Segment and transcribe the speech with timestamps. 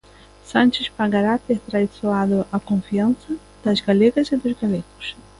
[0.51, 3.31] Sánchez pagará ter traizoado a confianza
[3.63, 5.05] das galegas e dos galegos.